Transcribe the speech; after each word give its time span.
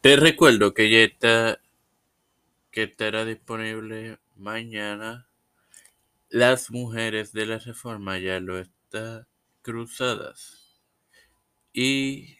Te 0.00 0.16
recuerdo 0.16 0.72
que 0.72 0.90
ya 0.90 1.00
está, 1.00 1.60
que 2.70 2.84
estará 2.84 3.26
disponible 3.26 4.18
mañana. 4.34 5.28
Las 6.30 6.70
mujeres 6.70 7.34
de 7.34 7.44
la 7.44 7.58
reforma 7.58 8.18
ya 8.18 8.40
lo 8.40 8.58
está 8.58 9.28
cruzadas. 9.60 10.80
Y 11.74 12.38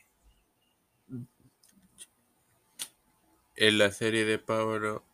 en 3.57 3.77
la 3.77 3.93
serie 3.93 4.25
de 4.25 4.39
Pablo, 4.39 5.05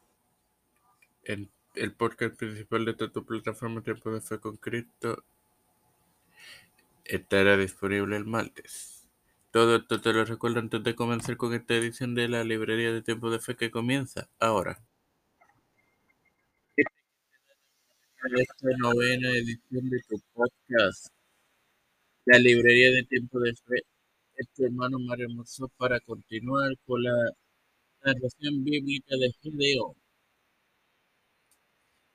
en 1.24 1.50
el 1.74 1.92
podcast 1.94 2.36
principal 2.36 2.84
de 2.84 2.94
tu 2.94 3.24
plataforma 3.24 3.82
Tiempo 3.82 4.12
de 4.12 4.20
Fe 4.20 4.38
con 4.38 4.56
Cristo, 4.56 5.24
estará 7.04 7.56
disponible 7.56 8.16
el 8.16 8.24
martes. 8.24 8.95
Todo 9.56 9.76
esto 9.76 9.98
te 10.02 10.12
lo 10.12 10.22
recuerdo 10.22 10.60
antes 10.60 10.84
de 10.84 10.94
comenzar 10.94 11.38
con 11.38 11.54
esta 11.54 11.74
edición 11.74 12.14
de 12.14 12.28
la 12.28 12.44
librería 12.44 12.92
de 12.92 13.00
Tiempo 13.00 13.30
de 13.30 13.38
Fe 13.38 13.56
que 13.56 13.70
comienza 13.70 14.28
ahora. 14.38 14.78
Esta 16.76 18.68
novena 18.76 19.30
edición 19.30 19.88
de 19.88 19.98
tu 20.10 20.20
podcast, 20.34 21.06
la 22.26 22.38
librería 22.38 22.90
de 22.90 23.04
Tiempo 23.04 23.40
de 23.40 23.54
Fe, 23.54 23.76
este 24.34 24.66
hermano 24.66 24.98
Mario 24.98 25.24
Hermoso 25.30 25.70
para 25.78 26.00
continuar 26.00 26.72
con 26.84 27.02
la 27.02 27.16
narración 28.04 28.62
bíblica 28.62 29.16
de 29.16 29.32
Gedeón. 29.40 29.94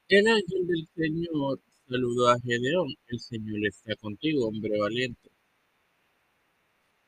El 0.10 0.28
ángel 0.28 0.68
del 0.68 0.88
Señor 0.96 1.60
saludó 1.90 2.30
a 2.30 2.40
Gedeón. 2.40 2.94
El 3.08 3.20
Señor 3.20 3.66
está 3.66 3.96
contigo, 3.96 4.48
hombre 4.48 4.78
valiente. 4.78 5.31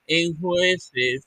En 0.07 0.37
Jueces 0.37 1.23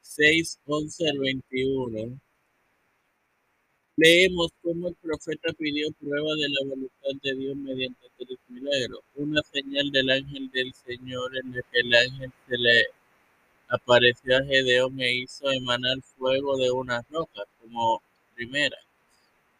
6, 0.00 0.58
11 0.66 1.08
al 1.10 1.18
21, 1.18 2.20
leemos 3.96 4.50
cómo 4.60 4.88
el 4.88 4.96
profeta 4.96 5.52
pidió 5.56 5.92
prueba 5.92 6.34
de 6.34 6.48
la 6.48 6.68
voluntad 6.68 7.20
de 7.22 7.34
Dios 7.36 7.56
mediante 7.56 8.08
tres 8.18 8.38
milagros. 8.48 9.00
Una 9.14 9.42
señal 9.52 9.92
del 9.92 10.10
ángel 10.10 10.50
del 10.50 10.74
Señor 10.74 11.36
en 11.36 11.54
el 11.54 11.62
que 11.70 11.80
el 11.80 11.94
ángel 11.94 12.32
se 12.48 12.58
le 12.58 12.82
apareció 13.68 14.36
a 14.36 14.44
Gedeón 14.44 15.00
e 15.00 15.14
hizo 15.14 15.52
emanar 15.52 16.02
fuego 16.18 16.56
de 16.56 16.70
unas 16.72 17.08
rocas 17.10 17.46
como 17.60 18.02
primera. 18.34 18.76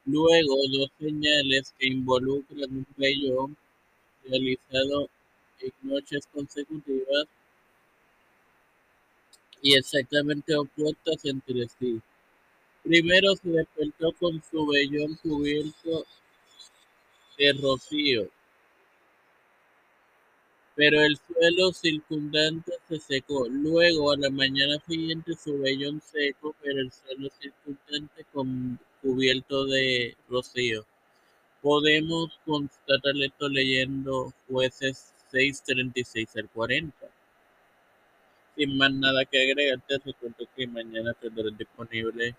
Luego, 0.07 0.57
dos 0.73 0.91
señales 0.98 1.73
que 1.79 1.87
involucran 1.87 2.70
un 2.70 2.87
vellón 2.97 3.57
realizado 4.25 5.09
noches 5.83 6.27
consecutivas 6.33 7.27
y 9.63 9.75
exactamente 9.75 10.55
opuestas 10.57 11.25
entre 11.25 11.67
sí. 11.69 12.01
Primero 12.83 13.35
se 13.37 13.49
despertó 13.49 14.13
con 14.13 14.43
su 14.51 14.67
vellón 14.67 15.17
cubierto 15.23 16.05
de 17.39 17.53
rocío, 17.55 18.29
pero 20.77 21.01
el 21.01 21.17
suelo 21.17 21.73
circundante 21.73 22.73
se 22.89 23.01
secó. 23.01 23.49
Luego, 23.49 24.13
a 24.13 24.17
la 24.19 24.29
mañana 24.29 24.79
siguiente, 24.87 25.35
su 25.35 25.59
vellón 25.59 26.03
seco, 26.03 26.55
pero 26.63 26.81
el 26.81 26.93
suelo 26.93 27.31
circundante 27.41 28.27
con, 28.33 28.79
cubierto 29.01 29.67
de 29.67 30.17
rocío. 30.29 30.85
Podemos 31.63 32.39
constatar 32.45 33.15
esto 33.23 33.49
leyendo 33.49 34.35
jueces 34.49 35.14
6.36 35.35 36.39
al 36.39 36.49
40. 36.49 36.97
Sin 38.57 38.79
más 38.79 38.93
nada 38.93 39.25
que 39.25 39.43
agregar, 39.43 39.81
te 39.81 39.99
recuerdo 39.99 40.47
que 40.55 40.67
mañana 40.69 41.13
tendrán 41.15 41.57
disponible 41.57 42.37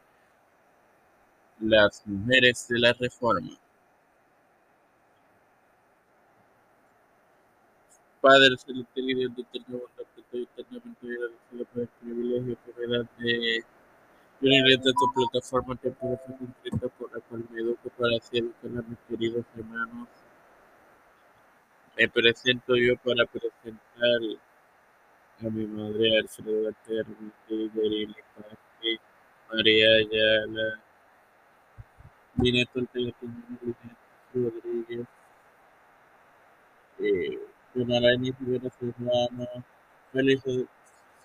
las 1.59 2.01
mujeres 2.07 2.67
de 2.69 2.79
la 2.79 2.93
reforma. 2.93 3.51
Padre 8.21 8.55
celestial 8.57 9.09
y 9.09 9.13
Dios 9.13 9.35
de 9.35 9.41
eterna 9.41 9.77
bondad, 9.77 10.05
que 10.15 10.21
estoy 10.21 10.43
eternamente 10.43 11.05
agradecido 11.05 11.65
por 11.65 11.81
el 11.81 11.87
privilegio 11.99 12.57
que 12.65 12.87
me 12.87 12.97
da 12.97 13.09
de 13.19 13.63
unir 14.41 14.79
de 14.79 14.93
tu 14.93 15.13
plataforma 15.13 15.75
puedo 15.75 16.19
ser 16.63 16.89
por 16.97 17.13
la 17.13 17.21
cual 17.21 17.45
me 17.51 17.61
educo 17.61 17.89
para 17.97 18.17
así 18.17 18.37
educar 18.37 18.71
a 18.79 18.89
mis 18.89 18.99
queridos 19.07 19.45
hermanos 19.55 20.07
me 21.97 22.09
presento 22.09 22.75
yo 22.75 22.95
para 22.97 23.25
presentar 23.25 24.19
a 25.41 25.49
mi 25.49 25.65
madre 25.65 26.19
Alfredo 26.19 26.71
Terni, 26.85 27.31
Yerili 27.49 28.15
Pasti, 28.35 28.99
María 29.51 29.87
Ayala, 29.97 30.81
Telepino, 32.91 33.75
Rodríguez, 34.33 35.07
eh, 36.99 37.39
Yonarani 37.73 38.31
Rivera 38.39 38.69
Serrano, 38.77 39.47
Félix, 40.11 40.43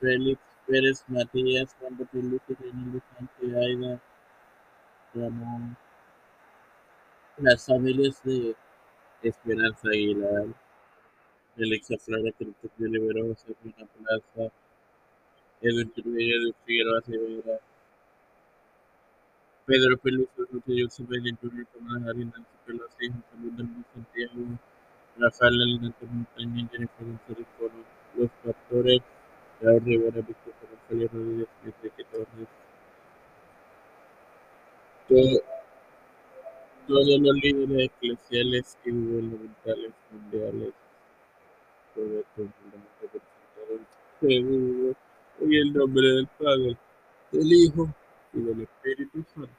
Félix 0.00 0.40
Pérez 0.66 1.04
Matías, 1.08 1.74
Juan 1.80 1.98
Bautista 1.98 2.28
Luis, 2.28 2.42
Reynaldo 2.60 3.00
Sánchez, 3.16 3.56
Aida, 3.56 4.00
Ramón, 5.14 5.76
las 7.38 7.66
familias 7.66 8.22
de 8.22 8.54
Esperanza 9.22 9.88
Aguilar, 9.88 10.46
Alexa 11.58 11.96
Cruz 12.38 12.54
de 12.78 12.88
Liberó, 12.88 13.36
Pina 13.62 13.86
Plaza, 13.86 14.52
Edwin 15.60 15.90
Trujillo 15.92 16.46
de 16.46 16.54
Figueroa 16.64 17.02
Rivera, 17.06 17.60
Pedro 19.66 19.98
Peluso, 19.98 20.30
José 20.36 21.04
Bellín 21.06 21.36
Junior, 21.40 21.66
Tomás 21.72 22.02
Pelosi, 22.66 23.08
José 23.08 23.36
Luis 23.42 23.56
del 23.56 23.68
Santiago, 23.92 24.58
Rafael 25.18 25.62
Alinante 25.62 26.06
Montaña, 26.06 26.68
Jennifer 26.72 27.06
González 27.06 27.46
Los 28.16 28.30
Pastores, 28.42 29.02
Raúl 29.60 29.84
Rivera, 29.84 30.22
Víctor 30.22 30.54
Rodríguez, 30.88 31.48
Enrique 31.64 32.04
Torres, 32.10 32.48
todos 36.90 37.20
los 37.20 37.36
líderes 37.36 37.90
eclesiales 38.02 38.76
y 38.84 38.90
gubernamentales 38.90 39.92
mundiales 40.10 40.74
seguro 44.20 44.96
en 45.40 45.52
el 45.52 45.72
nombre 45.72 46.06
del 46.08 46.26
Padre, 46.38 46.76
del 47.30 47.52
Hijo 47.52 47.94
y 48.32 48.40
del 48.40 48.62
Espíritu 48.62 49.24
Santo. 49.34 49.50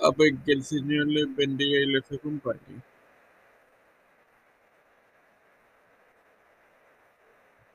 Amén. 0.00 0.40
Que 0.44 0.52
el 0.52 0.64
Señor 0.64 1.06
les 1.08 1.34
bendiga 1.34 1.80
y 1.80 1.86
les 1.86 2.12
acompañe. 2.12 2.91